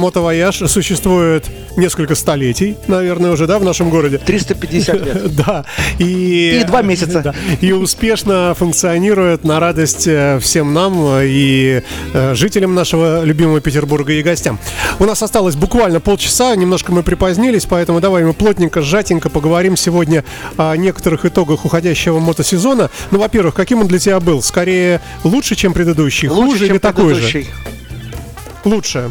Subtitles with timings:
[0.00, 1.44] Мотовояж существует
[1.76, 4.16] несколько столетий, наверное, уже, да, в нашем городе?
[4.16, 5.36] 350 лет.
[5.36, 5.66] Да.
[5.98, 7.20] И, И два месяца.
[7.20, 7.34] Да.
[7.60, 11.82] И успешно функционирует на радость э, всем нам и
[12.14, 14.58] э, жителям нашего любимого Петербурга и гостям.
[14.98, 20.24] У нас осталось буквально полчаса, немножко мы припозднились, поэтому давай мы плотненько, сжатенько поговорим сегодня
[20.56, 22.88] о некоторых итогах уходящего мотосезона.
[23.10, 24.40] Ну, во-первых, каким он для тебя был?
[24.42, 26.28] Скорее лучше, чем предыдущий?
[26.28, 27.44] Лучше, хуже чем или такой же?
[28.64, 29.10] Лучше.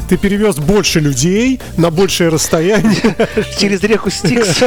[0.11, 3.15] Ты перевез больше людей на большее расстояние.
[3.57, 4.59] Через реку Стикс.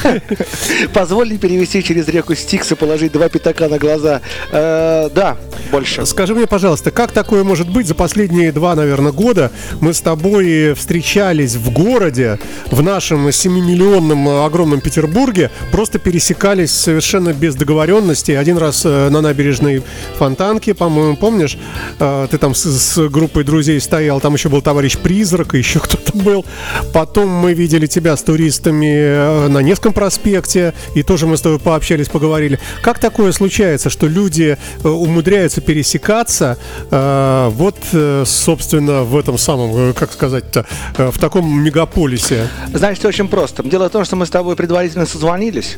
[0.92, 4.20] Позволь перевести через реку Стикс и положить два пятака на глаза.
[4.52, 5.38] Э, Да,
[5.72, 6.04] больше.
[6.04, 7.86] Скажи мне, пожалуйста, как такое может быть?
[7.86, 12.38] За последние два, наверное, года мы с тобой встречались в городе,
[12.70, 18.32] в нашем 7-миллионном э, огромном Петербурге, просто пересекались совершенно без договоренности.
[18.32, 19.82] Один раз э, на набережной
[20.18, 21.56] Фонтанки, по-моему, помнишь?
[21.98, 26.16] Ты там с, с группой друзей стоял, там еще был товарищ Призрак, и еще кто-то
[26.16, 26.44] был.
[26.92, 31.60] Потом мы видели тебя с туристами э, на Невском проспекте, и тоже мы с тобой
[31.60, 32.58] пообщались, поговорили.
[32.82, 36.58] Как такое случается, что люди э, умудряются пересекаться
[36.90, 40.66] э, вот, э, собственно, в этом самом, как сказать-то,
[40.96, 42.48] в таком мегаполисе?
[42.72, 43.62] Значит, очень просто.
[43.62, 45.76] Дело в том, что мы с тобой предварительно созвонились.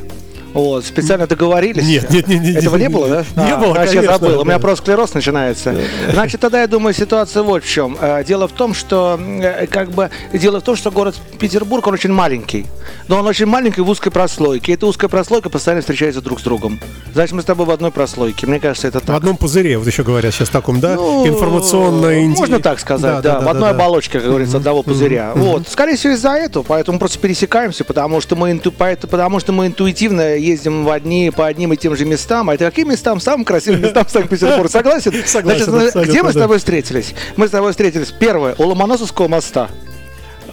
[0.53, 1.83] Вот, специально договорились.
[1.83, 2.57] Нет, нет, нет, нет.
[2.57, 3.43] Этого не было, да?
[3.43, 4.41] Не А, было, я конечно, забыл.
[4.41, 4.59] У меня да.
[4.59, 5.75] просто склероз начинается.
[6.11, 7.97] Значит, тогда я думаю, ситуация вот в чем.
[7.99, 11.93] Э, Дело в том, что э, как бы дело в том, что город Петербург, он
[11.95, 12.67] очень маленький.
[13.07, 14.71] Но он очень маленький в узкой прослойке.
[14.71, 16.79] И эта узкая прослойка постоянно встречается друг с другом.
[17.13, 18.45] Значит, мы с тобой в одной прослойке.
[18.47, 19.15] Мне кажется, это В так.
[19.17, 20.95] одном пузыре, вот еще говорят сейчас таком, да?
[20.95, 25.31] Ну, Информационно Можно так сказать, да, в одной оболочке, как говорится, одного пузыря.
[25.35, 29.67] Вот, скорее всего, из-за этого, поэтому просто пересекаемся, потому что мы инту- потому что мы
[29.67, 32.49] интуитивно ездим в одни по одним и тем же местам.
[32.49, 33.19] А это каким местам?
[33.19, 34.69] Самым красивым местам Санкт-Петербурга.
[34.69, 35.13] Согласен?
[35.25, 36.41] Согласен, Значит, где мы с да.
[36.41, 37.13] тобой встретились?
[37.35, 39.69] Мы с тобой встретились, первое, у Ломоносовского моста.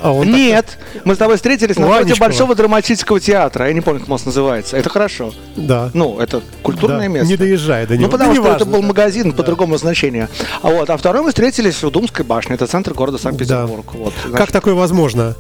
[0.02, 2.18] А он так- Нет, мы с тобой встретились У напротив.
[2.18, 3.66] Большого драматического театра.
[3.66, 4.78] Я не помню, как мост называется.
[4.78, 5.34] Это хорошо.
[5.56, 5.90] Да.
[5.92, 7.28] Ну, это культурное Да, место.
[7.28, 8.06] Не доезжая до него.
[8.06, 8.86] Ну, потому Да что это неважно, был да.
[8.88, 10.28] магазин по другому значению.
[10.62, 12.54] А вот, а второй мы встретились в Думской башне.
[12.54, 13.92] Это центр города Санкт-Петербург.
[13.92, 15.36] Вот, Как такое возможно?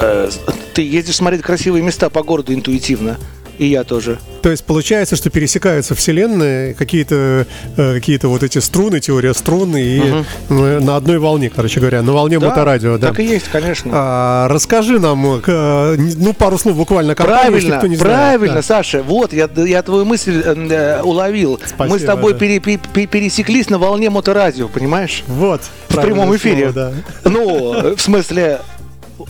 [0.00, 0.28] э,
[0.74, 3.16] ты ездишь смотреть красивые места по городу интуитивно.
[3.58, 4.18] И я тоже.
[4.42, 7.44] То есть получается, что пересекаются вселенные, какие-то
[7.76, 10.00] э, какие-то вот эти струны, теория струн, и
[10.48, 13.08] ну, на одной волне, короче говоря, на волне моторадио, да.
[13.08, 13.90] Так и есть, конечно.
[13.92, 18.14] А, расскажи нам, э, ну, пару слов буквально компании, если Правильно, кто не знает.
[18.14, 18.62] правильно, Да.
[18.62, 19.02] Саша.
[19.02, 21.58] Вот, я, я твою мысль э, уловил.
[21.66, 22.38] Спасибо, Мы с тобой да.
[22.38, 25.24] пере- пере- пере- пересеклись на волне моторадио, понимаешь?
[25.26, 25.62] Вот.
[25.88, 26.70] В прямом эфире.
[26.72, 28.60] слово, Ну, э, в смысле,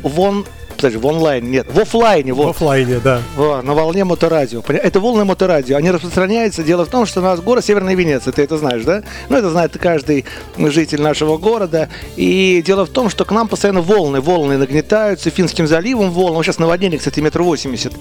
[0.02, 0.44] вон...
[0.78, 2.34] Подожди, в онлайн, нет, в офлайне, да.
[2.34, 2.50] В вот.
[2.50, 3.20] оффлайне, да.
[3.34, 4.62] Во, на волне моторадио.
[4.68, 5.76] Это волны моторадио.
[5.76, 6.62] Они распространяются.
[6.62, 8.32] Дело в том, что у нас город Северная Венеция.
[8.32, 9.02] Ты это знаешь, да?
[9.28, 10.24] Ну, это знает каждый
[10.56, 11.88] житель нашего города.
[12.14, 14.20] И дело в том, что к нам постоянно волны.
[14.20, 16.36] Волны нагнетаются Финским заливом волны.
[16.36, 17.94] Вот сейчас наводнение, кстати, метр восемьдесят.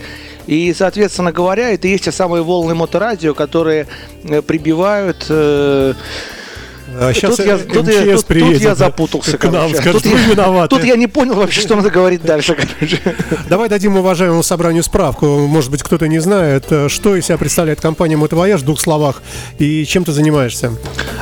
[0.45, 3.87] И, соответственно говоря, это и есть те самые волны моторадио, которые
[4.23, 5.25] э, прибивают...
[5.29, 5.95] э,
[6.99, 9.37] А сейчас тут, я, тут, я, МЧС тут- тут приедет, я да, запутался.
[9.37, 10.75] к нам, скажет, тут, я, виноваты.
[10.75, 12.55] тут я не понял вообще, что надо говорить дальше.
[12.55, 12.99] Короче.
[13.49, 15.25] Давай дадим уважаемому собранию справку.
[15.25, 19.21] Может быть, кто-то не знает, э, что из себя представляет компания Мотовояж в двух словах
[19.59, 20.71] и чем ты занимаешься.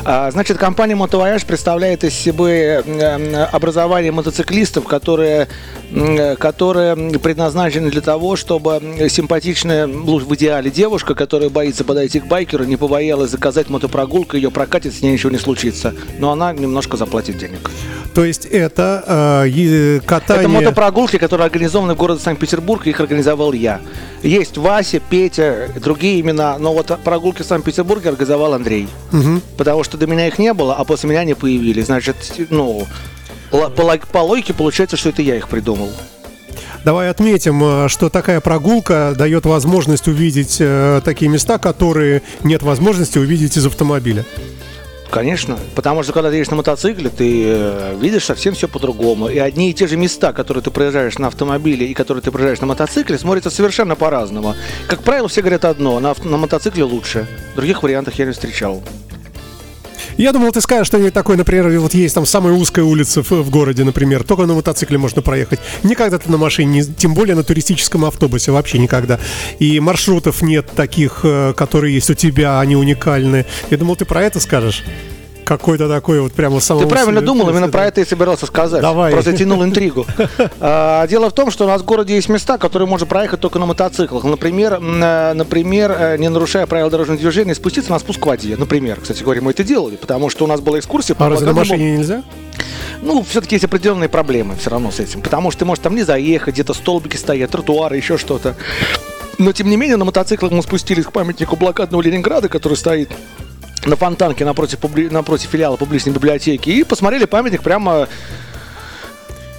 [0.03, 2.45] А, Значит, компания «Мотовояж» представляет из себя
[2.81, 5.47] э, образование мотоциклистов, которые,
[6.37, 12.65] которые предназначены для того, чтобы симпатичная, ну, в идеале девушка, которая боится подойти к байкеру,
[12.65, 15.64] не побоялась заказать мотопрогулку, ее прокатит, с ней ничего не случится.
[16.19, 17.69] Но она немножко заплатит денег.
[18.13, 20.43] То есть это э, катание...
[20.45, 23.81] Это мотопрогулки, которые организованы в городе Санкт-Петербург, их организовал я.
[24.23, 28.87] Есть Вася, Петя, другие имена, но вот прогулки в Санкт-Петербурге организовал Андрей.
[29.57, 31.87] Потому что до меня их не было, а после меня они появились.
[31.87, 32.15] Значит,
[32.49, 32.87] ну,
[33.51, 35.91] по, по логике получается, что это я их придумал.
[36.85, 43.17] Давай отметим, э, что такая прогулка дает возможность увидеть э, такие места, которые нет возможности
[43.17, 44.23] увидеть из автомобиля.
[45.09, 49.29] Конечно, потому что когда ты едешь на мотоцикле, ты э, видишь совсем все по-другому.
[49.29, 52.59] И одни и те же места, которые ты проезжаешь на автомобиле и которые ты проезжаешь
[52.59, 54.55] на мотоцикле, смотрятся совершенно по-разному.
[54.87, 57.27] Как правило, все говорят одно, на, на мотоцикле лучше.
[57.55, 58.83] Других вариантов я не встречал.
[60.17, 63.49] Я думал, ты скажешь что-нибудь такое, например, вот есть там самая узкая улица в, в
[63.49, 65.59] городе, например, только на мотоцикле можно проехать.
[65.83, 69.19] Никогда ты на машине, не- тем более на туристическом автобусе, вообще никогда.
[69.59, 73.45] И маршрутов нет таких, э, которые есть у тебя, они уникальны.
[73.69, 74.83] Я думал, ты про это скажешь.
[75.45, 78.81] Какой-то такой вот прямо самого Ты правильно думал, именно про это и собирался сказать.
[78.81, 79.11] Давай.
[79.11, 80.05] Просто тянул интригу.
[80.59, 83.59] А, Дело в том, что у нас в городе есть места, которые можно проехать только
[83.59, 84.23] на мотоциклах.
[84.23, 88.55] Например, э, например, э, не нарушая правила дорожного движения, спуститься на спуск к воде.
[88.57, 91.15] Например, кстати говоря, мы это делали, потому что у нас была экскурсия.
[91.15, 92.23] по А разве на машине нельзя?
[93.01, 95.21] ну, все-таки есть определенные проблемы все равно с этим.
[95.21, 98.55] Потому что ты можешь там не заехать, где-то столбики стоят, тротуары, еще что-то.
[99.37, 103.09] Но, тем не менее, на мотоциклах мы спустились к памятнику блокадного Ленинграда, который стоит
[103.85, 104.79] на Фонтанке напротив,
[105.11, 108.07] напротив филиала публичной библиотеки и посмотрели памятник прямо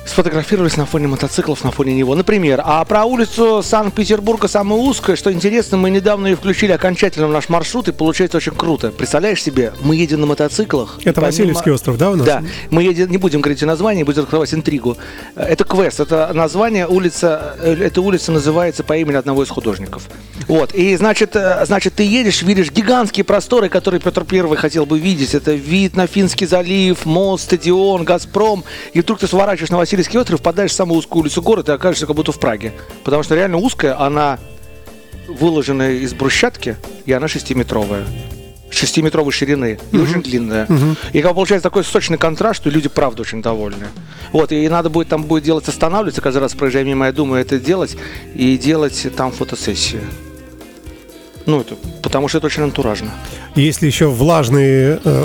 [0.06, 2.14] сфотографировались на фоне мотоциклов, на фоне него.
[2.14, 7.32] Например, а про улицу Санкт-Петербурга самая узкая, что интересно, мы недавно ее включили окончательно в
[7.32, 8.90] наш маршрут, и получается очень круто.
[8.90, 10.98] Представляешь себе, мы едем на мотоциклах.
[11.00, 11.26] Это помимо...
[11.26, 12.26] Васильевский остров, да, у нас?
[12.26, 12.42] Да.
[12.70, 14.96] Мы едем, не будем говорить о названии, будем открывать интригу.
[15.34, 20.04] Это квест, это название улица, э, эта улица называется по имени одного из художников.
[20.46, 24.98] Вот, и значит, э, значит, ты едешь, видишь гигантские просторы, которые Петр Первый хотел бы
[24.98, 25.34] видеть.
[25.34, 30.18] Это вид на Финский залив, мост, стадион, Газпром, и вдруг ты сворачиваешь на Васильевский Васильевский
[30.20, 32.72] остров, впадаешь в самую узкую улицу города и окажешься как будто в Праге.
[33.02, 34.38] Потому что реально узкая, она
[35.26, 36.76] выложена из брусчатки,
[37.06, 38.04] и она шестиметровая
[38.68, 40.02] шестиметровой ширины и uh-huh.
[40.02, 40.66] очень длинная.
[40.66, 40.96] Uh-huh.
[41.12, 43.86] И как получается такой сочный контраст, что люди правда очень довольны.
[44.32, 47.58] Вот, и надо будет там будет делать останавливаться, каждый раз проезжая мимо, я думаю, это
[47.58, 47.96] делать,
[48.34, 50.02] и делать там фотосессию.
[51.46, 53.08] Ну, это, потому что это очень антуражно.
[53.54, 55.24] Если еще влажные, э,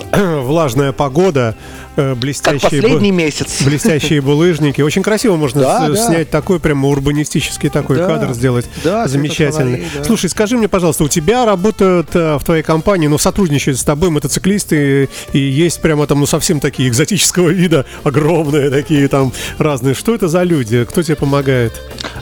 [0.52, 1.56] влажная погода,
[1.96, 2.60] э, блестящие...
[2.60, 3.62] Как последний бу- месяц.
[3.66, 4.82] Блестящие булыжники.
[4.82, 6.06] Очень красиво можно да, с- да.
[6.08, 8.68] снять такой прямо урбанистический такой да, кадр сделать.
[8.84, 9.86] Да, Замечательный.
[9.98, 10.04] Да.
[10.04, 14.10] Слушай, скажи мне, пожалуйста, у тебя работают э, в твоей компании, ну, сотрудничают с тобой
[14.10, 19.96] мотоциклисты, и есть прямо там, ну, совсем такие экзотического вида, огромные такие там разные.
[19.96, 20.84] Что это за люди?
[20.84, 21.74] Кто тебе помогает?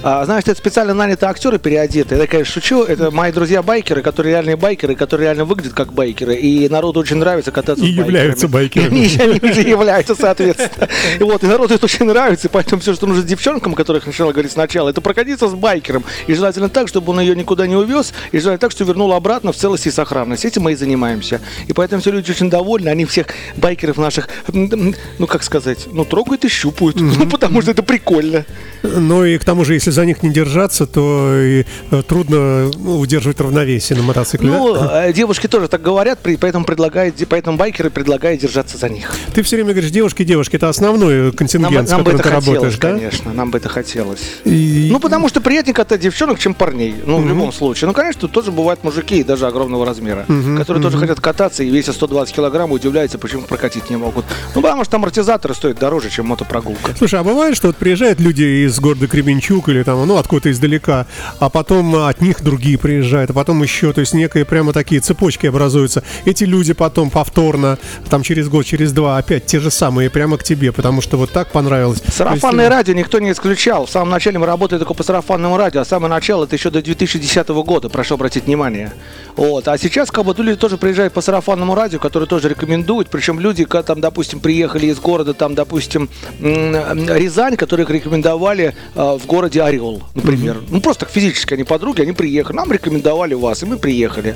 [0.03, 2.21] А, знаешь, это специально нанятые актеры переодетые.
[2.21, 2.83] Я, конечно, шучу.
[2.83, 6.35] Это мои друзья-байкеры, которые реальные байкеры, которые реально выглядят как байкеры.
[6.35, 8.18] И народу очень нравится кататься и с байкерами.
[8.19, 9.21] Являются байкерами.
[9.21, 10.87] Они уже являются, соответственно.
[11.19, 12.47] И вот, и народу это очень нравится.
[12.47, 16.03] И поэтому все, что нужно девчонкам, которых сначала говорить сначала, это прокатиться с байкером.
[16.27, 18.13] И желательно так, чтобы он ее никуда не увез.
[18.31, 20.47] И желательно так, что вернул обратно в целости и сохранности.
[20.47, 21.41] Этим мы и занимаемся.
[21.67, 22.89] И поэтому все люди очень довольны.
[22.89, 23.27] Они всех
[23.57, 26.97] байкеров наших, ну, как сказать, ну, трогают и щупают.
[27.19, 28.45] Ну, потому что это прикольно.
[28.81, 33.41] Ну, и к тому же, если за них не держаться, то и э, трудно удерживать
[33.41, 34.49] равновесие на мотоцикле.
[34.49, 35.07] Ну, да?
[35.07, 39.13] Э, девушки тоже так говорят, поэтому предлагают, поэтому байкеры предлагают держаться за них.
[39.33, 42.47] Ты все время говоришь, девушки, девушки, это основной контингент, нам, с нам которым ты хотелось,
[42.47, 42.91] работаешь, да?
[42.91, 44.21] Конечно, нам бы это хотелось.
[44.45, 44.89] И...
[44.91, 46.95] Ну, потому что приятнее катать девчонок, чем парней.
[47.05, 47.23] Ну, угу.
[47.23, 47.87] в любом случае.
[47.87, 50.89] Ну, конечно, тут тоже бывают мужики, даже огромного размера, угу, которые угу.
[50.89, 54.25] тоже хотят кататься и весят 120 килограмм, удивляются, почему прокатить не могут.
[54.55, 56.95] Ну, потому что амортизаторы стоят дороже, чем мотопрогулка.
[56.97, 61.07] Слушай, а бывает, что вот приезжают люди из города Кременчук или там, ну, откуда-то издалека,
[61.39, 65.47] а потом от них другие приезжают, а потом еще, то есть некие прямо такие цепочки
[65.47, 66.03] образуются.
[66.25, 67.77] Эти люди потом повторно,
[68.09, 71.31] там через год, через два, опять те же самые, прямо к тебе, потому что вот
[71.31, 72.01] так понравилось.
[72.07, 72.75] Сарафанное есть...
[72.75, 73.85] радио никто не исключал.
[73.85, 76.81] В самом начале мы работали только по сарафанному радио, а самое начало это еще до
[76.81, 78.93] 2010 года, прошу обратить внимание.
[79.35, 79.67] Вот.
[79.67, 83.65] А сейчас как бы люди тоже приезжают по сарафанному радио, которые тоже рекомендуют, причем люди,
[83.65, 86.09] когда там, допустим, приехали из города, там, допустим,
[86.39, 90.57] Рязань, которых рекомендовали э, в городе Орел, например.
[90.57, 90.67] Mm-hmm.
[90.69, 92.57] Ну, просто физически они подруги, они приехали.
[92.57, 94.35] Нам рекомендовали вас, и мы приехали.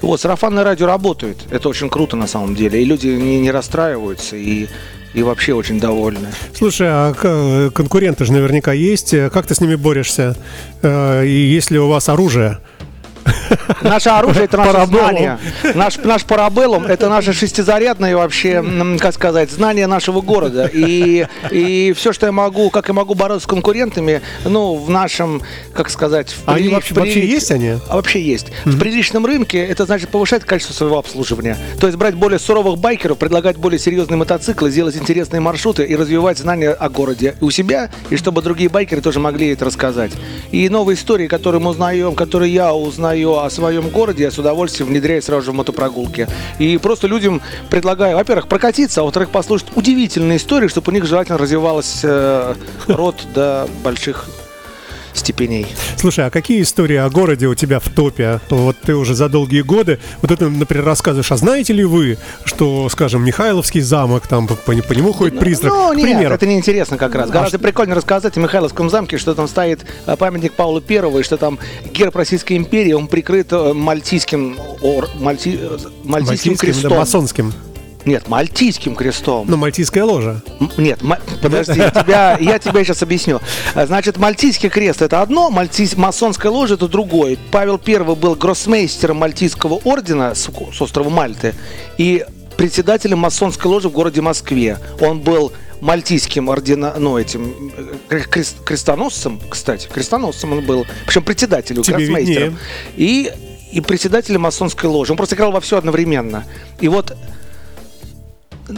[0.00, 1.38] Вот, сарафанное радио работает.
[1.50, 2.82] Это очень круто на самом деле.
[2.82, 4.68] И люди не, не расстраиваются, и
[5.14, 6.28] и вообще очень довольны.
[6.54, 9.10] Слушай, а конкуренты же наверняка есть.
[9.30, 10.34] Как ты с ними борешься?
[10.80, 12.60] Э, и есть ли у вас оружие?
[13.82, 15.38] Наше оружие это наше знание.
[15.74, 18.64] Наш, наш парабеллум это наше шестизарядное вообще,
[18.98, 20.70] как сказать, знание нашего города.
[20.72, 25.42] И, и все, что я могу, как я могу бороться с конкурентами, ну, в нашем,
[25.74, 27.00] как сказать, в а они вообще, при...
[27.00, 27.74] вообще есть они?
[27.88, 28.48] А вообще есть.
[28.48, 28.70] Mm-hmm.
[28.70, 31.56] В приличном рынке это значит повышать качество своего обслуживания.
[31.80, 36.38] То есть брать более суровых байкеров, предлагать более серьезные мотоциклы, сделать интересные маршруты и развивать
[36.38, 40.12] знания о городе и у себя, и чтобы другие байкеры тоже могли это рассказать.
[40.50, 44.88] И новые истории, которые мы узнаем, которые я узнаю о своем городе, я с удовольствием
[44.88, 46.28] внедряю сразу же в мотопрогулки.
[46.58, 47.40] И просто людям
[47.70, 52.54] предлагаю, во-первых, прокатиться, а во-вторых, послушать удивительные истории, чтобы у них желательно развивалась э,
[52.88, 54.26] рот до больших
[55.22, 55.66] степеней.
[55.96, 58.40] Слушай, а какие истории о городе у тебя в топе?
[58.50, 62.88] Вот ты уже за долгие годы, вот это, например, рассказываешь, а знаете ли вы, что,
[62.88, 65.72] скажем, Михайловский замок, там по, по, по нему ходит призрак?
[65.72, 66.34] Ну, нет, примеру.
[66.34, 67.30] это неинтересно как раз.
[67.30, 67.66] А Гораздо что...
[67.66, 71.58] прикольно рассказать о Михайловском замке, что там стоит э, памятник Павла Первого, и что там
[71.92, 76.90] герб Российской империи, он прикрыт э, мальтийским, ор, мальти, э, мальтийским, мальтийским крестом.
[76.90, 77.52] Да, масонским.
[78.04, 79.46] Нет, мальтийским крестом.
[79.48, 80.42] Ну, мальтийская ложа.
[80.76, 81.00] Нет,
[81.40, 83.40] подожди, тебя, я тебе сейчас объясню.
[83.74, 87.36] Значит, мальтийский крест это одно, мальтийс, масонская ложа это другое.
[87.50, 91.54] Павел I был гроссмейстером мальтийского ордена с, с острова Мальты
[91.98, 92.24] и
[92.56, 94.78] председателем масонской ложи в городе Москве.
[95.00, 97.72] Он был мальтийским ордена, ну, этим
[98.08, 102.58] э, крест, крестоносцем, кстати, крестоносцем он был, причем председателем, гроссмейстером.
[102.96, 103.32] И,
[103.72, 105.12] и председателем масонской ложи.
[105.12, 106.44] Он просто играл во все одновременно.
[106.80, 107.16] И вот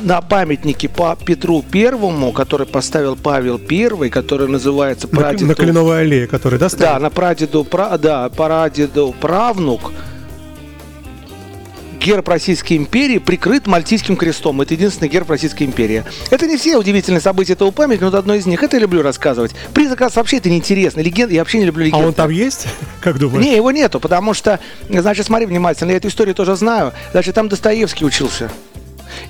[0.02, 5.46] на памятнике по Петру Первому, который поставил Павел Первый, который называется На, прадеду...
[5.46, 7.00] на Кленовой аллее, который, да, Да, стоит?
[7.00, 9.92] на прадеду, пра, да, прадеду правнук
[12.00, 14.60] герб Российской империи прикрыт Мальтийским крестом.
[14.60, 16.04] Это единственный герб Российской империи.
[16.30, 18.62] Это не все удивительные события этого памятника, но это одно из них.
[18.62, 19.52] Это я люблю рассказывать.
[19.72, 21.00] Призрак раз вообще это неинтересно.
[21.00, 22.06] Легенд, я вообще не люблю А легенды.
[22.08, 22.66] он там есть?
[23.00, 23.42] Как думаешь?
[23.42, 24.60] Не, его нету, потому что,
[24.90, 26.92] значит, смотри внимательно, я эту историю тоже знаю.
[27.12, 28.50] Значит, там Достоевский учился.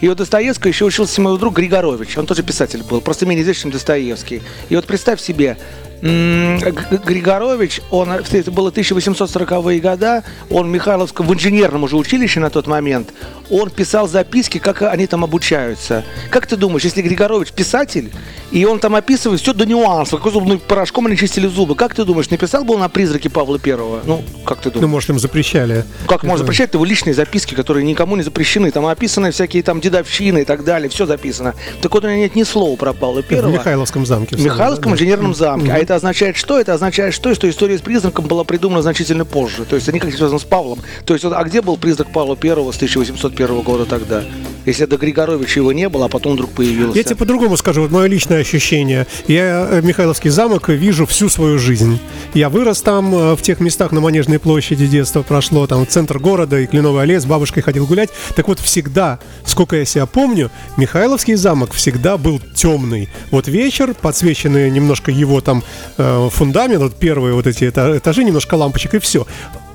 [0.00, 2.18] И у Достоевского еще учился мой друг Григорович.
[2.18, 4.42] Он тоже писатель был, просто менее известный, чем Достоевский.
[4.68, 5.56] И вот представь себе,
[6.02, 12.66] Григорович, он, это было 1840-е года, он в Михайловском, в инженерном уже училище на тот
[12.66, 13.12] момент,
[13.50, 16.04] он писал записки, как они там обучаются.
[16.30, 18.10] Как ты думаешь, если Григорович писатель,
[18.50, 22.04] и он там описывает все до нюансов, какой зубным порошком они чистили зубы, как ты
[22.04, 24.00] думаешь, написал бы он о призраке Павла Первого?
[24.04, 24.82] Ну, как ты думаешь?
[24.82, 25.84] Ну, может, им запрещали.
[26.06, 26.68] Как можно Это- запрещать?
[26.70, 28.70] Это его личные записки, которые никому не запрещены.
[28.70, 30.88] Там описаны всякие там дедовщины и так далее.
[30.88, 31.54] Все записано.
[31.82, 33.52] Так вот, у него нет ни слова про Павла В Первого.
[33.52, 34.36] Михайловском замке.
[34.36, 34.96] В Михайловском да?
[34.96, 35.72] инженерном замке.
[35.72, 36.58] А это означает что?
[36.58, 37.34] Это означает что?
[37.34, 39.64] Что история с призраком была придумана значительно позже.
[39.64, 40.80] То есть они как связаны с Павлом.
[41.04, 44.24] То есть а где был призрак Павла Первого с 1801 года тогда?
[44.66, 46.96] Если до Григоровича его не было, а потом вдруг появился.
[46.96, 49.06] Я тебе по-другому скажу, вот мое личное ощущение.
[49.28, 51.98] Я э, Михайловский замок вижу всю свою жизнь.
[52.32, 56.58] Я вырос там, э, в тех местах на Манежной площади детство прошло, там центр города
[56.58, 58.08] и Кленовый лес, с бабушкой ходил гулять.
[58.34, 63.10] Так вот, всегда, сколько я себя помню, Михайловский замок всегда был темный.
[63.30, 65.62] Вот вечер, подсвеченный немножко его там
[65.98, 69.26] э, фундамент, вот первые вот эти эта- этажи, немножко лампочек и все.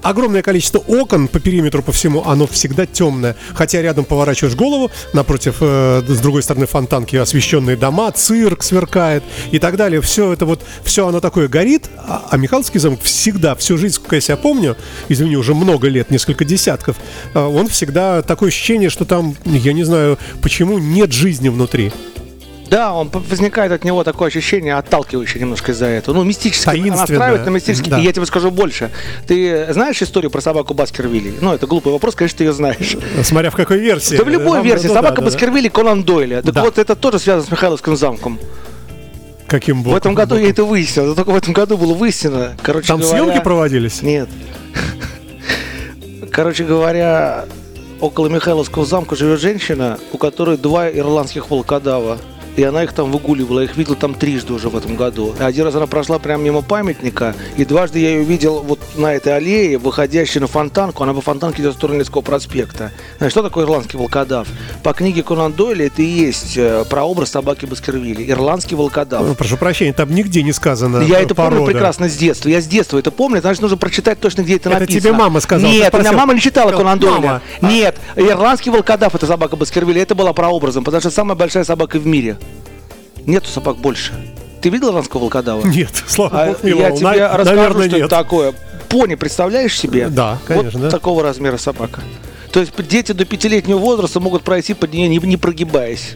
[0.02, 3.36] Огромное количество окон по периметру, по всему, оно всегда темное.
[3.54, 9.60] Хотя рядом поворачиваешь голову, напротив, э, с другой стороны фонтанки, освещенные дома, цирк сверкает и
[9.60, 10.02] так далее.
[10.02, 14.16] Все это вот, все оно такое горит, а, а Михайловский замок всегда, всю жизнь, сколько
[14.16, 14.78] я себя помню,
[15.10, 16.96] извини, уже много лет, несколько десятков,
[17.34, 21.92] э, он всегда такое ощущение, что там, я не знаю, почему нет жизни внутри.
[22.70, 26.16] Да, он возникает от него такое ощущение, отталкивающее немножко из-за этого.
[26.16, 26.74] Ну, мистическое.
[26.76, 27.00] Таинственное.
[27.00, 27.90] Настраивает на мистический.
[27.90, 28.00] Да.
[28.00, 28.92] И я тебе скажу больше.
[29.28, 31.34] Ты знаешь историю про собаку Баскервилли?
[31.42, 32.96] Ну, это глупый вопрос, конечно, ты ее знаешь.
[33.24, 34.16] Смотря в какой версии.
[34.18, 34.88] Да в любой версии.
[34.88, 35.22] Собака.
[35.22, 36.42] Баскервилли Конан Дойля.
[36.42, 36.62] Так Да.
[36.64, 38.40] вот, это тоже связано с Михайловским замком.
[39.48, 39.98] Каким В боком?
[39.98, 41.06] этом году я это выяснил.
[41.06, 42.56] Это только в этом году было выяснено.
[42.62, 44.04] Короче Там говоря, съемки проводились?
[44.04, 44.30] Нет.
[46.32, 47.46] Короче говоря,
[48.00, 52.20] около Михайловского замка живет женщина, у которой два ирландских волкодава.
[52.60, 55.34] И она их там выгуливала, я их видел там трижды уже в этом году.
[55.40, 59.34] Один раз она прошла прямо мимо памятника, и дважды я ее видел вот на этой
[59.34, 61.02] аллее, выходящей на фонтанку.
[61.04, 62.92] Она по фонтанке идет в сторону Невского проспекта.
[63.18, 64.50] Знаешь, что такое ирландский волкодав?
[64.84, 68.30] По книге Конан Дойля это и есть э, прообраз собаки Баскервилли.
[68.30, 69.26] Ирландский волкодав.
[69.26, 71.72] Ну, Прошу прощения, там нигде не сказано Я э, это помню порода.
[71.72, 72.50] прекрасно с детства.
[72.50, 75.00] Я с детства это помню, значит, нужно прочитать точно, где это, Это написано.
[75.02, 77.42] тебе мама сказала, Нет, у меня мама не читала Конан Дойля.
[77.62, 80.02] Нет, ирландский волкодав это собака Баскервилля.
[80.02, 82.36] Это была прообразом, потому что самая большая собака в мире.
[83.26, 84.14] Нету собак больше.
[84.62, 85.66] Ты видел ирландского волкодава?
[85.66, 88.06] Нет, слава А богу, я тебе На- расскажу, наверное, что нет.
[88.08, 88.54] это такое.
[88.90, 90.10] Пони, представляешь себе?
[90.10, 90.90] Да, конечно, Вот да.
[90.90, 92.02] такого размера собака.
[92.52, 96.16] То есть дети до пятилетнего возраста могут пройти под нее, не, не прогибаясь.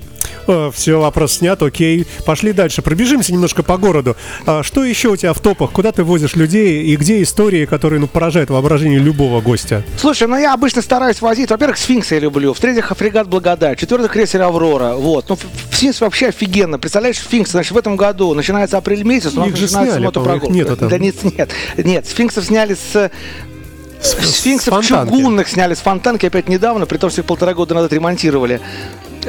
[0.74, 2.06] Все, вопрос снят, окей.
[2.26, 2.82] Пошли дальше.
[2.82, 4.16] Пробежимся немножко по городу.
[4.46, 5.72] А, что еще у тебя в топах?
[5.72, 6.84] Куда ты возишь людей?
[6.84, 9.84] И где истории, которые ну, поражают воображение любого гостя?
[9.98, 11.50] Слушай, ну я обычно стараюсь возить.
[11.50, 12.54] Во-первых, сфинкса я люблю.
[12.54, 13.78] В-третьих, фрегат Благодать.
[13.78, 14.94] В-четвертых, крейсер Аврора.
[14.94, 15.30] Вот.
[15.30, 15.38] Ну,
[15.72, 16.78] сфинкс вообще офигенно.
[16.78, 20.76] Представляешь, сфинкс, значит, в этом году начинается апрель месяц, у нас начинается сняли, мотопрогулка.
[20.76, 20.90] там.
[20.90, 21.50] Да нет, нет.
[21.78, 23.12] Нет, сфинксов сняли с
[24.04, 28.60] Сфинксов чугунных сняли с фонтанки опять недавно, при том, что их полтора года назад ремонтировали.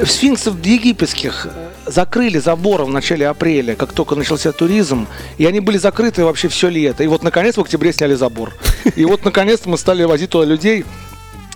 [0.03, 5.77] Сфинксов египетских э, закрыли забором в начале апреля, как только начался туризм, и они были
[5.77, 7.03] закрыты вообще все лето.
[7.03, 8.53] И вот наконец в октябре сняли забор.
[8.95, 10.85] И вот наконец мы стали возить туда людей.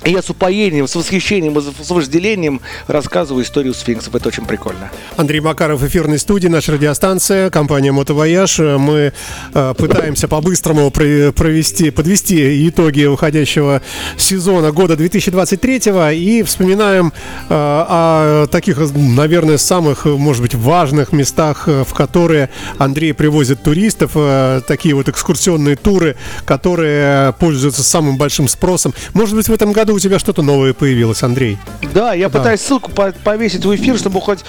[0.05, 4.15] И я с упоением, с восхищением с вожделением рассказываю историю сфинксов.
[4.15, 4.89] Это очень прикольно.
[5.17, 8.59] Андрей Макаров, эфирной студии, наша радиостанция, компания «Мотовояж».
[8.59, 9.11] Мы
[9.53, 13.81] э, пытаемся по-быстрому про- провести, подвести итоги уходящего
[14.15, 15.81] сезона года 2023
[16.13, 23.13] и вспоминаем э, о таких, наверное, самых, может быть, важных местах, э, в которые Андрей
[23.13, 26.15] привозит туристов, э, такие вот экскурсионные туры,
[26.45, 28.93] которые пользуются самым большим спросом.
[29.13, 31.57] Может быть, в этом году у тебя что-то новое появилось, Андрей?
[31.93, 34.39] Да, я пытаюсь ссылку по- повесить в эфир, чтобы хоть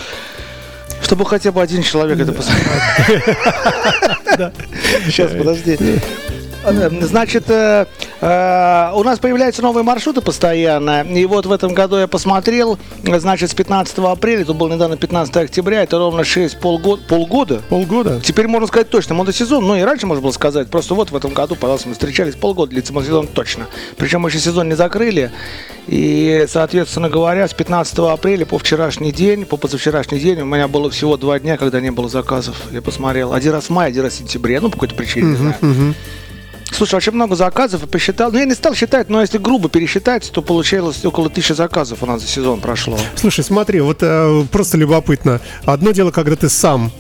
[1.03, 2.71] чтобы хотя бы один человек это посмотрел.
[5.07, 5.79] Сейчас, подожди.
[6.65, 7.87] Э, Значит, э,
[8.21, 11.03] Э, у нас появляются новые маршруты постоянно.
[11.03, 15.37] И вот в этом году я посмотрел, значит, с 15 апреля, это было недавно 15
[15.37, 17.03] октября, это ровно 6 полгода.
[17.09, 17.63] Полгода?
[17.69, 18.21] Полгода?
[18.23, 21.33] Теперь можно сказать точно, мотосезон, ну и раньше можно было сказать, просто вот в этом
[21.33, 23.67] году, пожалуйста, мы встречались полгода, длится мотосезон точно.
[23.97, 25.33] Причем мы еще сезон не закрыли,
[25.87, 30.91] и, соответственно говоря, с 15 апреля по вчерашний день, по позавчерашний день у меня было
[30.91, 32.57] всего два дня, когда не было заказов.
[32.71, 33.33] Я посмотрел.
[33.33, 34.61] Один раз в мае, один раз в сентябре.
[34.61, 35.95] Ну, по какой-то причине, не знаю.
[36.71, 38.33] Слушай, очень много заказов, и посчитал.
[38.33, 42.07] Ну, я не стал считать, но если грубо пересчитать, то получилось около тысячи заказов у
[42.07, 42.99] нас за сезон прошло.
[43.17, 45.41] Слушай, смотри, вот э, просто любопытно.
[45.65, 46.91] Одно дело, когда ты сам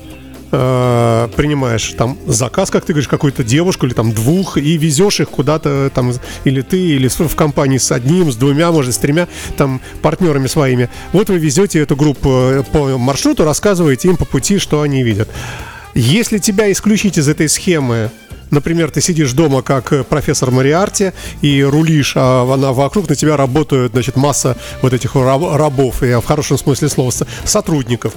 [0.52, 5.30] э, принимаешь там заказ, как ты говоришь, какую-то девушку или там двух, и везешь их
[5.30, 6.12] куда-то там,
[6.44, 10.90] или ты, или в компании с одним, с двумя, может, с тремя там партнерами своими.
[11.12, 15.28] Вот вы везете эту группу э, по маршруту, рассказываете им по пути, что они видят.
[15.94, 18.10] Если тебя исключить из этой схемы,
[18.50, 23.36] Например, ты сидишь дома как э, профессор Мариарти и рулишь, а она вокруг на тебя
[23.36, 27.12] работают, значит, масса вот этих раб- рабов, и в хорошем смысле слова,
[27.44, 28.12] сотрудников.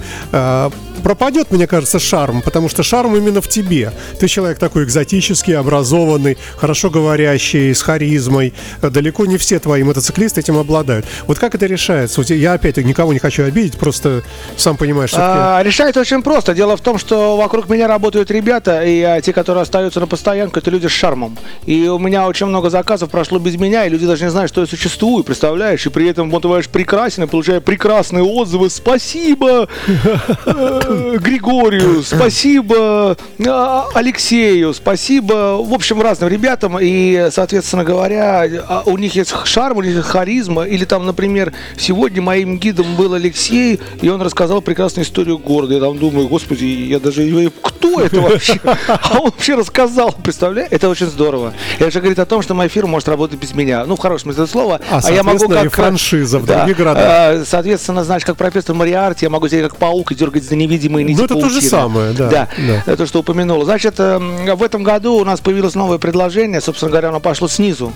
[1.04, 3.92] Пропадет, мне кажется, шарм, потому что шарм именно в тебе.
[4.18, 8.54] Ты человек такой экзотический, образованный, хорошо говорящий, с харизмой.
[8.80, 11.04] Далеко не все твои мотоциклисты этим обладают.
[11.26, 12.22] Вот как это решается?
[12.32, 14.22] Я опять никого не хочу обидеть, просто
[14.56, 16.54] сам понимаешь, что А, решается очень просто.
[16.54, 20.58] Дело в том, что вокруг меня работают ребята, и а, те, которые остаются на постоянку,
[20.58, 21.36] это люди с шармом.
[21.66, 24.62] И у меня очень много заказов прошло без меня, и люди даже не знают, что
[24.62, 25.84] я существую, представляешь?
[25.84, 28.70] И при этом вот бываешь прекрасен, и получаю прекрасные отзывы.
[28.70, 29.68] Спасибо
[31.18, 36.78] Григорию, спасибо э, Алексею, спасибо, в общем, разным ребятам.
[36.80, 40.64] И, соответственно говоря, а, у них есть шарм, у них есть харизма.
[40.64, 45.74] Или там, например, сегодня моим гидом был Алексей, и он рассказал прекрасную историю города.
[45.74, 48.60] Я там думаю, господи, я даже кто это вообще?
[48.86, 50.68] А он вообще рассказал, представляешь?
[50.70, 51.52] Это очень здорово.
[51.78, 53.84] Это же говорит о том, что моя фирма может работать без меня.
[53.86, 54.80] Ну, в хорошем смысле слова.
[54.90, 55.72] А, я могу как...
[55.72, 56.58] франшиза в Да.
[56.58, 57.04] других городах.
[57.06, 61.04] А, Соответственно, знаешь, как профессор Мариарти, я могу сидеть как паук и дергать за невидимые
[61.04, 62.82] нити Ну, это то же самое, да, Да, да.
[62.92, 63.64] это что упомянула.
[63.64, 66.60] Значит, эм, в этом году у нас появилось новое предложение.
[66.60, 67.92] Собственно говоря, оно пошло снизу.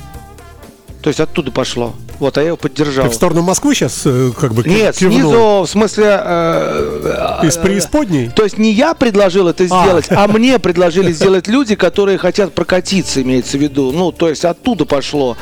[1.03, 1.95] То есть оттуда пошло.
[2.19, 3.05] Вот, а я его поддержал.
[3.05, 4.03] Ты в сторону Москвы сейчас
[4.41, 5.21] как бы Нет, кивнул?
[5.21, 6.05] снизу, в смысле...
[6.21, 8.29] э, Из э, преисподней?
[8.31, 9.67] То есть не я предложил это А.
[9.67, 13.93] сделать, а мне предложили сделать люди, которые хотят прокатиться, имеется в виду.
[13.93, 15.37] Ну, то есть оттуда пошло.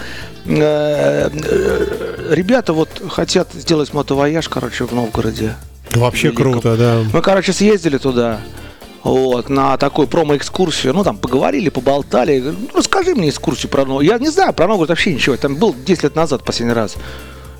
[0.44, 5.54] Э, э, Ребята вот хотят сделать мотовояж, короче, в Новгороде.
[5.92, 6.52] Вообще Великом.
[6.52, 7.02] круто, да.
[7.12, 8.40] Мы, короче, съездили туда.
[9.02, 10.92] Вот, на такую промо-экскурсию.
[10.92, 12.40] Ну, там поговорили, поболтали.
[12.40, 14.10] Ну, расскажи мне экскурсию про Новгород.
[14.10, 15.36] Я не знаю про Новгород вообще ничего.
[15.36, 16.96] Там был 10 лет назад последний раз.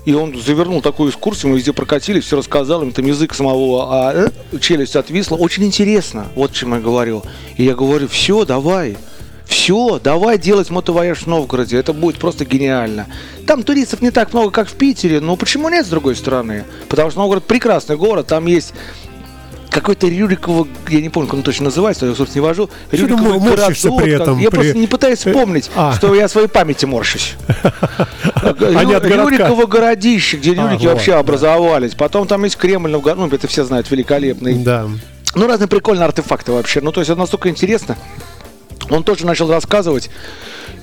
[0.03, 4.13] И он завернул такую экскурсию, мы везде прокатили, все рассказал, им там язык самого, а
[4.13, 5.35] э, челюсть отвисла.
[5.35, 7.23] Очень интересно, вот чем я говорю.
[7.57, 8.97] И я говорю, все, давай,
[9.47, 13.07] все, давай делать мотовояж в Новгороде, это будет просто гениально.
[13.45, 16.65] Там туристов не так много, как в Питере, но почему нет с другой стороны?
[16.89, 18.73] Потому что Новгород прекрасный город, там есть
[19.69, 22.69] какой-то Рюриково, я не помню, как он точно называется, я, собственно, не вожу.
[22.91, 25.93] морщишься городок, при этом, Я при- просто не пытаюсь Э, вспомнить, а.
[25.95, 27.35] что я своей памяти морщусь.
[28.43, 28.99] Городка.
[29.07, 31.93] Рюриково городище, где А, Рюрики вообще образовались.
[31.95, 34.55] Потом там есть Кремль, ну, это все знают, великолепный.
[34.55, 34.87] Да.
[35.35, 36.81] Ну, разные прикольные артефакты вообще.
[36.81, 37.97] Ну, то есть это настолько интересно.
[38.89, 40.09] Он тоже начал рассказывать.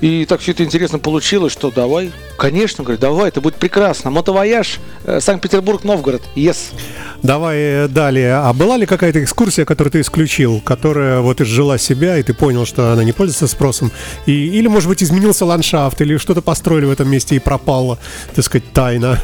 [0.01, 2.11] И так все это интересно получилось, что давай.
[2.37, 4.11] Конечно, говорит, давай, это будет прекрасно.
[4.11, 6.21] Мотовояж, э, Санкт-Петербург, Новгород.
[6.35, 6.57] Yes.
[7.23, 8.35] Давай э, далее.
[8.35, 12.65] А была ли какая-то экскурсия, которую ты исключил, которая вот изжила себя, и ты понял,
[12.65, 13.91] что она не пользуется спросом?
[14.25, 17.97] И, или, может быть, изменился ландшафт, или что-то построили в этом месте и пропало,
[18.35, 19.19] так сказать, тайна.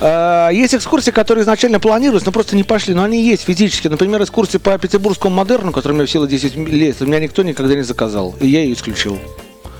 [0.00, 2.94] Э, Есть экскурсии, которые изначально планировались, но просто не пошли.
[2.94, 3.88] Но они есть физически.
[3.88, 7.42] Например, экскурсии по петербургскому модерну, который у меня в силу 10 лет, у меня никто
[7.42, 8.21] никогда не заказал.
[8.40, 9.18] И я ее исключил.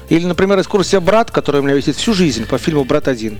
[0.09, 3.39] Или, например, экскурсия «Брат», которая у меня висит всю жизнь по фильму «Брат один».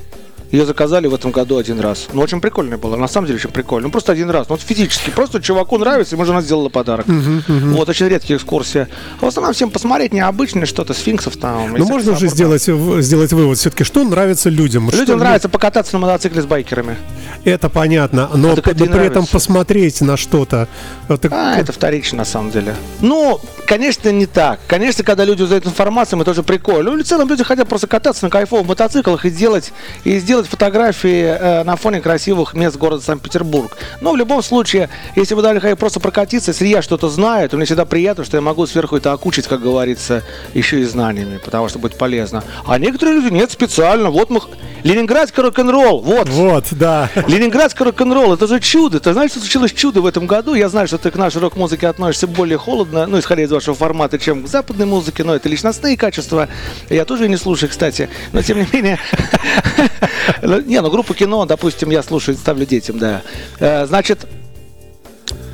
[0.53, 2.09] Ее заказали в этом году один раз.
[2.13, 2.97] Ну, очень прикольная была.
[2.99, 3.89] На самом деле, очень прикольно.
[3.89, 4.49] Ну, просто один раз.
[4.51, 5.11] Ну, вот физически.
[5.11, 7.07] Просто чуваку нравится, ему жена сделала подарок.
[7.49, 8.87] Вот, очень редкие экскурсии.
[9.21, 11.73] А в основном всем посмотреть необычное что-то, сфинксов там.
[11.73, 12.35] Ну, можно Саксапурта.
[12.67, 13.57] сделать, сделать вывод.
[13.59, 14.89] Все-таки, что нравится людям?
[14.91, 16.97] Что Людям лю- нравится покататься на мотоцикле с байкерами.
[17.45, 19.33] Это понятно, но, так но при этом нравится.
[19.33, 20.69] посмотреть на что-то.
[21.09, 22.77] это- А, это вторично, на самом деле.
[23.01, 24.61] Ну, конечно, не так.
[24.69, 26.93] Конечно, когда люди узнают информацию, это тоже прикольно.
[26.93, 29.73] Ну, в целом люди хотят просто кататься на кайфовых мотоциклах и сделать,
[30.05, 33.77] и сделать делать фотографии э, на фоне красивых мест города Санкт-Петербург.
[34.01, 37.67] Но в любом случае, если вы дали просто прокатиться, если я что-то знаю, то мне
[37.67, 40.23] всегда приятно, что я могу сверху это окучить, как говорится,
[40.55, 42.43] еще и знаниями, потому что будет полезно.
[42.67, 44.11] А некоторые люди нет специально.
[44.11, 44.41] Вот мы...
[44.83, 46.29] Ленинградский рок-н-ролл, вот.
[46.29, 47.09] Вот, да.
[47.29, 48.99] Ленинградский рок-н-ролл, это же чудо.
[48.99, 50.55] Ты знаешь, что случилось чудо в этом году?
[50.55, 54.19] Я знаю, что ты к нашей рок-музыке относишься более холодно, ну, исходя из вашего формата,
[54.19, 56.49] чем к западной музыке, но это личностные качества.
[56.91, 58.09] Я тоже ее не слушаю, кстати.
[58.33, 58.99] Но, тем не менее...
[60.43, 63.23] Не, ну, группу кино, допустим, я слушаю, ставлю детям, да.
[63.59, 64.27] Э, значит,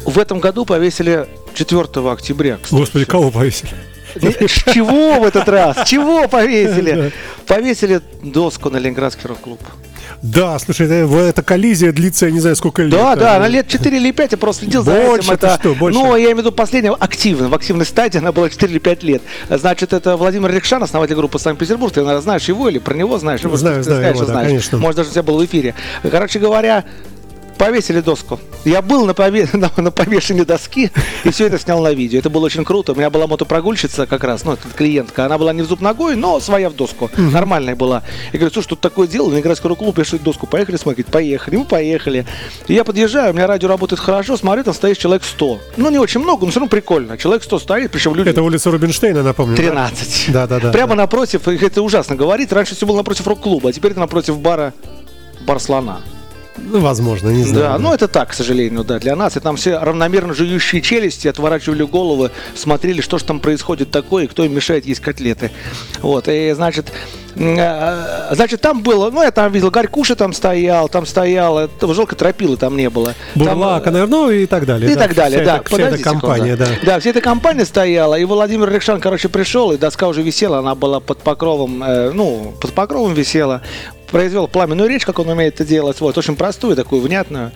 [0.05, 2.59] в этом году повесили 4 октября.
[2.63, 2.81] Кстати.
[2.81, 3.71] Господи, кого повесили?
[4.75, 5.87] Чего в этот раз?
[5.87, 7.13] Чего повесили?
[7.47, 9.61] Повесили доску на Ленинградский рок-клуб.
[10.23, 12.91] Да, слушай, это, это коллизия длится, я не знаю, сколько лет.
[12.91, 15.31] Да, да, она лет 4 или 5, я просто следил за этим.
[15.31, 15.99] Это, что, больше?
[15.99, 19.03] Ну, я имею в виду последняя, активно, в активной стадии она была 4 или 5
[19.05, 19.23] лет.
[19.49, 21.93] Значит, это Владимир Рекшан, основатель группы Санкт-Петербург.
[21.93, 23.41] Ты, наверное, знаешь его или про него знаешь?
[23.41, 24.49] Знаю, знаю, знаешь, его, да, знаешь.
[24.49, 24.79] конечно.
[24.79, 25.75] Может, даже у тебя был в эфире.
[26.11, 26.85] Короче говоря,
[27.59, 28.41] повесили доску.
[28.65, 29.49] Я был на, пове...
[29.53, 30.91] на, на повешении доски
[31.25, 32.19] и все это снял на видео.
[32.19, 32.93] Это было очень круто.
[32.93, 35.27] У меня была мотопрогульщица как раз, ну, клиентка.
[35.27, 37.07] Она была не в зуб ногой, но своя в доску.
[37.07, 37.31] Mm-hmm.
[37.31, 38.03] Нормальная была.
[38.33, 40.47] Я говорю, слушай, тут такое дело, на играть клуб, я что доску.
[40.47, 41.07] Поехали смотреть?
[41.09, 41.57] Поехали.
[41.57, 42.25] Мы поехали.
[42.69, 45.61] И я подъезжаю, у меня радио работает хорошо, смотрю, там стоит человек 100.
[45.77, 47.19] Ну, не очень много, но все равно прикольно.
[47.19, 48.29] Человек 100 стоит, причем люди...
[48.29, 49.57] Это улица Рубинштейна, напомню.
[49.57, 50.33] 13.
[50.33, 50.71] Да, да, да.
[50.71, 51.03] Прямо да.
[51.03, 54.73] напротив, это ужасно говорит, раньше все было напротив рок-клуба, а теперь это напротив бара
[55.41, 56.01] бар слона.
[56.65, 57.65] Ну, возможно, не знаю.
[57.65, 59.37] Да, ну это так, к сожалению, да, для нас.
[59.37, 64.27] И там все равномерно жующие челюсти, отворачивали головы, смотрели, что же там происходит такое, и
[64.27, 65.51] кто им мешает есть котлеты.
[66.01, 66.93] Вот, и, значит,
[67.37, 72.57] э, Значит, там было, ну, я там видел, Горькуша там стоял, там стоял, жалко, тропилы
[72.57, 73.15] там не было.
[73.35, 74.91] Бурлака, там, наверное, ну и так далее.
[74.91, 75.57] И да, так далее, вся да.
[75.59, 76.67] Эта, вся эта компания, да.
[76.85, 80.75] Да, вся эта компания стояла, и Владимир Рекшан, короче, пришел, и доска уже висела, она
[80.75, 83.63] была под покровом, э, ну, под покровом висела
[84.11, 86.01] произвел пламенную речь, как он умеет это делать.
[86.01, 87.53] Вот, очень простую, такую внятную.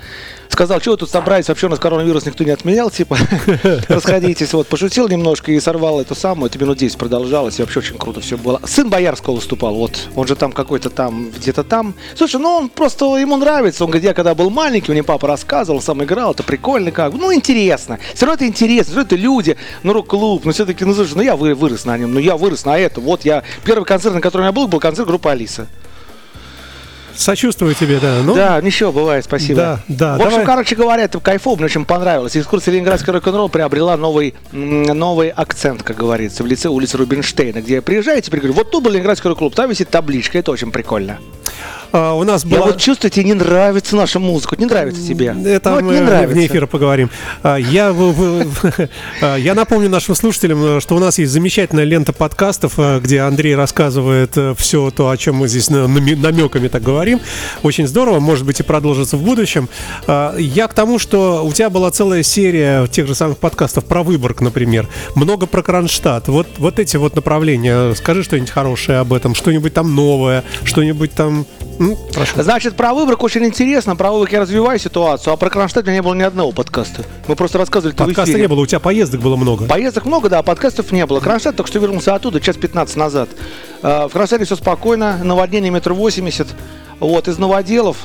[0.53, 3.17] Сказал, что вы тут собрались, вообще у нас коронавирус никто не отменял, типа,
[3.89, 4.53] расходитесь.
[4.53, 8.21] Вот, пошутил немножко и сорвал эту самую, это минут 10 продолжалось, и вообще очень круто
[8.21, 8.61] все было.
[8.67, 11.95] Сын Боярского выступал, вот, он же там какой-то там, где-то там.
[12.15, 15.81] Слушай, ну он просто, ему нравится, он говорит, я когда был маленький, мне папа рассказывал,
[15.81, 19.57] сам играл, это прикольно как, ну интересно, все равно это интересно, все равно это люди,
[19.83, 22.77] ну рок-клуб, ну все-таки, ну слушай, ну я вырос на нем, ну я вырос на
[22.79, 25.67] это, вот я, первый концерт, на котором я был, был концерт группы Алиса.
[27.23, 28.21] Сочувствую тебе, да.
[28.25, 29.57] Ну, да, ничего, бывает, спасибо.
[29.57, 30.13] Да, да.
[30.15, 30.47] В общем, давай.
[30.47, 32.37] короче говоря, это кайфово, мне очень понравилось.
[32.37, 37.83] Экскурсия Ленинградский рок-н-ролл приобрела новый, новый акцент, как говорится, в лице улицы Рубинштейна, где я
[37.83, 41.19] приезжаю и теперь говорю, вот тут был Ленинградский рок-клуб, там висит табличка, это очень прикольно.
[41.93, 42.61] А, у нас была...
[42.61, 45.35] Я вот чувствую, тебе не нравится наша музыка, не нравится тебе.
[45.47, 46.35] Это ну, мы не нравится.
[46.35, 47.11] вне эфира поговорим.
[47.43, 47.95] А, я,
[49.21, 54.37] а, я напомню нашим слушателям, что у нас есть замечательная лента подкастов, где Андрей рассказывает
[54.37, 57.21] э, все то, о чем мы здесь намеками так говорим.
[57.63, 59.69] Очень здорово, может быть и продолжится в будущем.
[60.07, 64.41] Я к тому, что у тебя была целая серия тех же самых подкастов про Выборг,
[64.41, 64.89] например.
[65.15, 66.29] Много про Кронштадт.
[66.29, 67.95] Вот, вот эти вот направления.
[67.95, 71.47] Скажи что-нибудь хорошее об этом, что-нибудь там новое, что-нибудь там
[71.83, 72.43] ну, прошу.
[72.43, 73.97] Значит, про Выборг очень интересно.
[73.97, 77.05] Про Выборг я развиваю ситуацию, а про Кронштадт у меня не было ни одного подкаста.
[77.27, 79.67] Мы просто рассказывали Подкаста не было, у тебя поездок было много.
[79.67, 81.21] Поездок много, да, подкастов не было.
[81.21, 83.29] Кронштадт только что вернулся оттуда, час 15 назад.
[83.83, 86.49] В Кронштадте все спокойно, наводнение метр восемьдесят.
[87.01, 87.97] Вот, из новоделов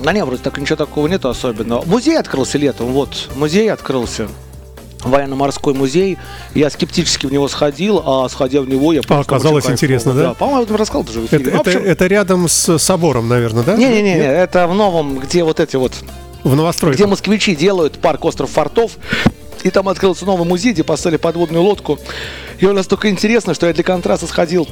[0.00, 1.84] на нем вроде так ничего такого нету особенного.
[1.86, 4.28] Музей открылся летом, вот, музей открылся
[5.04, 6.18] военно-морской музей.
[6.54, 10.22] Я скептически в него сходил, а сходя в него, я а, оказалось интересно, да?
[10.22, 10.34] да?
[10.34, 11.44] По-моему, я рассказал даже в эфире.
[11.44, 11.80] Это, ну, общем...
[11.80, 13.76] это, это рядом с собором, наверное, да?
[13.76, 15.92] Не-не-не, это в новом, где вот эти вот...
[16.44, 16.96] В новостройке.
[16.96, 18.92] Где москвичи делают парк Остров Фортов.
[19.62, 21.98] И там открылся новый музей, где поставили подводную лодку.
[22.58, 24.66] И он настолько интересно, что я для контраста сходил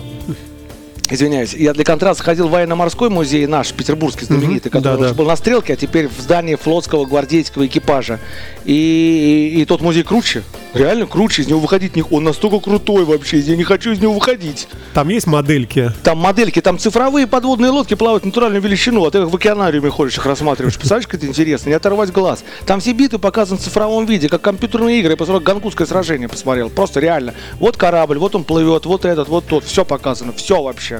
[1.10, 5.14] Извиняюсь, я для контраста ходил в военно-морской музей наш, петербургский знаменитый, который да, да.
[5.14, 8.20] был на стрелке, а теперь в здании флотского гвардейского экипажа.
[8.64, 10.44] И, и, и тот музей круче.
[10.72, 12.04] Реально круче, из него выходить не...
[12.10, 14.68] Он настолько крутой вообще, я не хочу из него выходить.
[14.94, 15.92] Там есть модельки?
[16.04, 20.16] Там модельки, там цифровые подводные лодки плавают натуральную величину, а ты их в океанариуме ходишь,
[20.16, 20.76] их рассматриваешь.
[20.76, 22.44] Представляешь, как это интересно, не оторвать глаз.
[22.66, 25.12] Там все биты показаны в цифровом виде, как компьютерные игры.
[25.12, 26.70] Я посмотрел гангутское сражение, посмотрел.
[26.70, 27.34] Просто реально.
[27.58, 29.64] Вот корабль, вот он плывет, вот этот, вот тот.
[29.64, 30.99] Все показано, все вообще.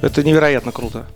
[0.00, 1.06] Это невероятно круто.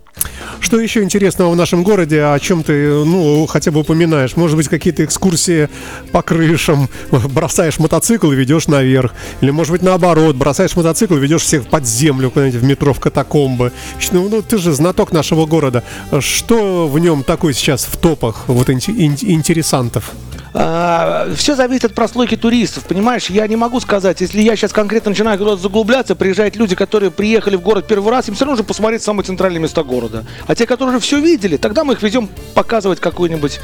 [0.59, 4.35] Что еще интересного в нашем городе, о чем ты, ну, хотя бы упоминаешь?
[4.35, 5.69] Может быть, какие-то экскурсии
[6.11, 9.13] по крышам, бросаешь мотоцикл и ведешь наверх.
[9.41, 12.99] Или, может быть, наоборот, бросаешь мотоцикл и ведешь всех под землю куда-нибудь в метро, в
[12.99, 13.71] катакомбы.
[14.11, 15.83] Ну, ну, ты же знаток нашего города.
[16.19, 20.11] Что в нем такое сейчас в топах вот интересантов?
[20.53, 23.29] А, все зависит от прослойки туристов, понимаешь?
[23.29, 27.55] Я не могу сказать, если я сейчас конкретно начинаю куда-то заглубляться, приезжают люди, которые приехали
[27.55, 30.25] в город первый раз, им все равно уже посмотреть самые центральные места города.
[30.45, 33.59] А те, которые уже все видели, тогда мы их везем показывать какую-нибудь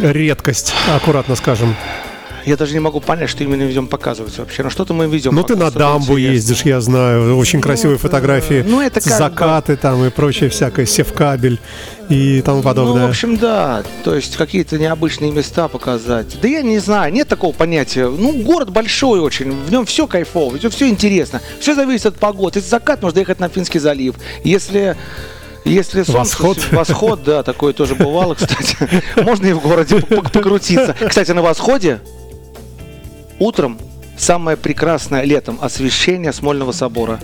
[0.00, 1.74] Редкость, аккуратно скажем.
[2.48, 4.62] Я даже не могу понять, что именно везем показывать вообще.
[4.62, 5.34] Но что-то мы везем.
[5.34, 7.36] Ну, ты на дамбу ездишь, я знаю.
[7.36, 8.64] Очень красивые фотографии.
[8.66, 11.60] ну, это как Закаты там и прочее всякое, севкабель
[12.08, 13.02] и тому подобное.
[13.02, 13.82] Ну, в общем, да.
[14.02, 16.38] То есть какие-то необычные места показать.
[16.40, 18.08] Да я не знаю, нет такого понятия.
[18.08, 21.42] Ну, город большой очень, в нем все кайфово, в нем все интересно.
[21.60, 22.60] Все зависит от погоды.
[22.60, 24.14] Если закат, можно ехать на Финский залив.
[24.42, 24.96] Если
[25.66, 26.72] если солнце, Восход.
[26.72, 28.78] Восход, да, такое тоже бывало, кстати.
[29.20, 30.94] Можно и в городе пок- покрутиться.
[31.06, 32.00] Кстати, на восходе
[33.38, 33.78] утром
[34.16, 37.20] самое прекрасное летом освещение Смольного собора.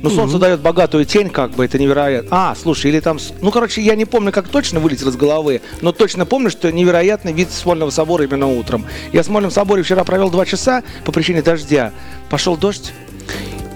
[0.00, 2.28] Ну, солнце дает богатую тень, как бы, это невероятно.
[2.30, 3.18] А, слушай, или там...
[3.40, 7.32] Ну, короче, я не помню, как точно вылетело из головы, но точно помню, что невероятный
[7.32, 8.84] вид Смольного собора именно утром.
[9.12, 11.92] Я в Смольном соборе вчера провел два часа по причине дождя.
[12.30, 12.92] Пошел дождь,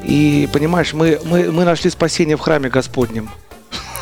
[0.05, 3.29] и, понимаешь, мы, мы, мы нашли спасение в храме Господнем.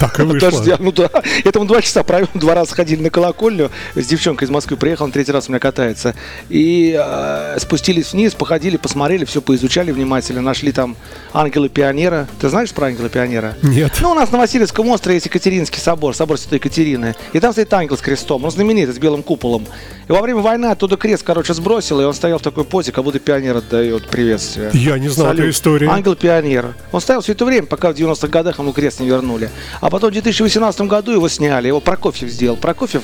[0.00, 0.50] Так и вышло.
[0.50, 1.10] Дождя, ну да.
[1.44, 3.70] Это мы два часа провел, два раза ходили на колокольню.
[3.94, 6.14] С девчонкой из Москвы приехал, он третий раз у меня катается.
[6.48, 10.40] И э, спустились вниз, походили, посмотрели, все поизучали внимательно.
[10.40, 10.96] Нашли там
[11.34, 12.26] ангела пионера.
[12.40, 13.56] Ты знаешь про ангела пионера?
[13.62, 13.98] Нет.
[14.00, 17.14] Ну, у нас на Васильевском острове есть Екатеринский собор, собор Святой Екатерины.
[17.34, 19.66] И там стоит ангел с крестом, он знаменитый, с белым куполом.
[20.08, 23.04] И во время войны оттуда крест, короче, сбросил, и он стоял в такой позе, как
[23.04, 24.70] будто пионер отдает приветствие.
[24.72, 25.40] Я не знал Салют.
[25.40, 25.90] эту историю.
[25.90, 26.74] Ангел-пионер.
[26.90, 29.50] Он стоял все это время, пока в 90-х годах ему крест не вернули.
[29.80, 32.56] А потом в 2018 году его сняли, его Прокофьев сделал.
[32.56, 33.02] Прокофьев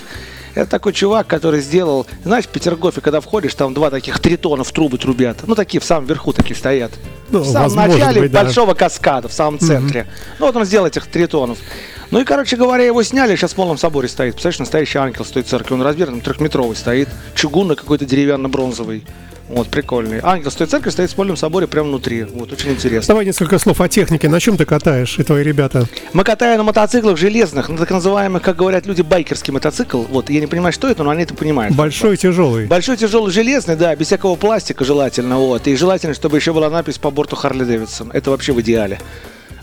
[0.57, 4.73] это такой чувак, который сделал, знаешь, в Петергофе, когда входишь, там два таких тритона в
[4.73, 5.37] трубы трубят.
[5.47, 6.93] Ну, такие в самом верху такие стоят.
[7.29, 8.45] Ну, в самом начале быть, да.
[8.45, 10.07] большого каскада, в самом центре.
[10.39, 11.59] Ну, вот он сделал этих тритонов.
[12.11, 14.33] Ну и, короче говоря, его сняли, сейчас в полном соборе стоит.
[14.33, 15.75] Представляешь, настоящий ангел с той церкви.
[15.75, 19.05] Он размером трехметровый стоит, чугунный какой-то деревянно-бронзовый.
[19.49, 20.21] Вот, прикольный.
[20.23, 22.25] Ангел с той церкви стоит в Смольном соборе прямо внутри.
[22.25, 23.13] Вот, очень интересно.
[23.13, 24.29] Давай несколько слов о технике.
[24.29, 25.87] На чем ты катаешь и твои ребята?
[26.13, 30.03] Мы катаем на мотоциклах железных, на так называемых, как говорят люди, байкерский мотоцикл.
[30.03, 31.77] Вот, я не понимаю, что это, но они это понимают.
[31.77, 32.67] Большой, тяжелый.
[32.67, 35.67] Большой, тяжелый, железный, да, без всякого пластика желательно, вот.
[35.69, 38.11] И желательно, чтобы еще была надпись по борту Харли Дэвидсон.
[38.13, 38.99] Это вообще в идеале.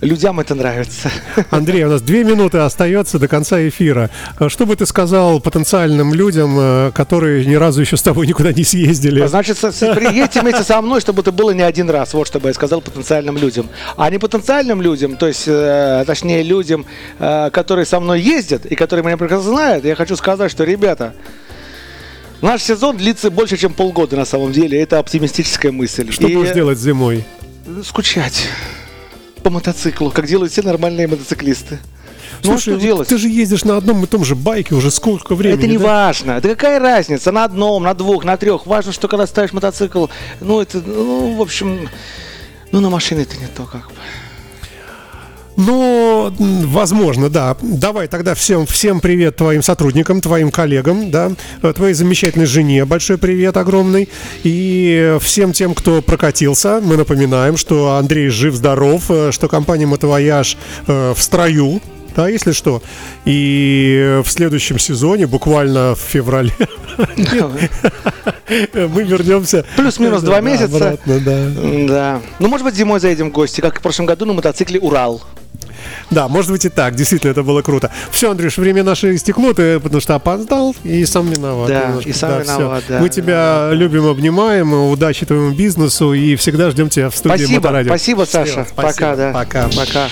[0.03, 1.09] Людям это нравится.
[1.49, 4.09] Андрей, у нас две минуты остается до конца эфира.
[4.37, 8.51] А Что бы ты сказал потенциальным людям, э, которые ни разу еще с тобой никуда
[8.51, 9.25] не съездили?
[9.25, 12.13] Значит, со- со- приедьте вместе со мной, чтобы это было не один раз.
[12.13, 13.69] Вот что бы я сказал потенциальным людям.
[13.95, 16.85] А не потенциальным людям, то есть, э, точнее, людям,
[17.19, 21.13] э, которые со мной ездят и которые меня прекрасно знают, я хочу сказать, что, ребята,
[22.41, 24.81] наш сезон длится больше, чем полгода на самом деле.
[24.81, 26.11] Это оптимистическая мысль.
[26.11, 27.23] Что И, будешь делать зимой?
[27.85, 28.49] Скучать
[29.43, 31.79] по мотоциклу, как делают все нормальные мотоциклисты.
[32.43, 33.07] Ну, а что вот делать?
[33.07, 35.59] ты же ездишь на одном и том же байке уже сколько времени.
[35.59, 35.85] это не да?
[35.85, 36.41] важно.
[36.41, 37.31] Да какая разница?
[37.31, 38.65] На одном, на двух, на трех.
[38.65, 40.07] Важно, что когда ставишь мотоцикл,
[40.41, 41.89] ну это, ну, в общем,
[42.71, 43.95] ну на машине это не то как бы.
[45.55, 47.55] Ну, м, возможно, да.
[47.61, 51.31] Давай тогда всем, всем привет твоим сотрудникам, твоим коллегам, да,
[51.75, 54.09] твоей замечательной жене большой привет огромный.
[54.43, 61.13] И всем тем, кто прокатился, мы напоминаем, что Андрей жив-здоров, э, что компания «Мотовояж» э,
[61.15, 61.81] в строю,
[62.15, 62.81] да, если что.
[63.25, 66.51] И в следующем сезоне, буквально в феврале,
[66.97, 69.65] мы вернемся.
[69.75, 70.97] Плюс-минус два месяца.
[71.05, 72.21] Да.
[72.39, 75.21] Ну, может быть, зимой заедем в гости, как в прошлом году на мотоцикле Урал.
[76.11, 77.91] Да, может быть и так, действительно, это было круто.
[78.11, 81.69] Все, Андрюш, время наше истекло, ты потому что опоздал и сам виноват.
[81.69, 82.09] Да, немножко.
[82.09, 82.57] и сам всё.
[82.57, 82.99] виноват, да.
[82.99, 87.89] Мы тебя любим, обнимаем, удачи твоему бизнесу и всегда ждем тебя в студии Спасибо, Моторадио.
[87.91, 88.65] спасибо, Саша.
[88.69, 88.75] Спасибо.
[88.75, 89.33] Пока, да.
[89.33, 89.69] Пока.
[89.69, 90.09] Пока.